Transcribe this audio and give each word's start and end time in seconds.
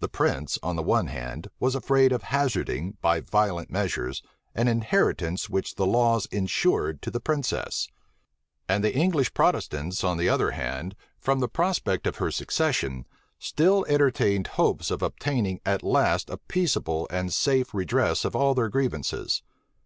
The 0.00 0.08
prince, 0.08 0.58
on 0.62 0.76
the 0.76 0.82
one 0.82 1.08
hand, 1.08 1.48
was 1.60 1.74
afraid 1.74 2.10
of 2.10 2.22
hazarding, 2.22 2.96
by 3.02 3.20
violent 3.20 3.70
measures, 3.70 4.22
an 4.54 4.66
inheritance 4.66 5.50
which 5.50 5.74
the 5.74 5.84
laws 5.86 6.24
insured 6.32 7.02
to 7.02 7.10
the 7.10 7.20
princess; 7.20 7.86
and 8.66 8.82
the 8.82 8.94
English 8.96 9.34
Protestants, 9.34 10.02
on 10.02 10.16
the 10.16 10.26
other, 10.26 10.50
from 11.18 11.40
the 11.40 11.48
prospect 11.48 12.06
of 12.06 12.16
her 12.16 12.30
succession, 12.30 13.04
still 13.38 13.84
entertained 13.90 14.46
hopes 14.46 14.90
of 14.90 15.02
obtaining 15.02 15.60
at 15.66 15.82
last 15.82 16.30
a 16.30 16.38
peaceable 16.38 17.06
and 17.10 17.28
a 17.28 17.32
safe 17.32 17.74
redress 17.74 18.24
of 18.24 18.34
all 18.34 18.54
their 18.54 18.70
grievances. 18.70 19.42